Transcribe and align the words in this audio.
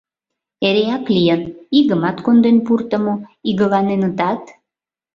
Эреак 0.67 1.05
лийын: 1.15 1.41
игымат 1.77 2.17
конден 2.25 2.57
пуртымо, 2.65 3.15
игыланенытат. 3.49 4.41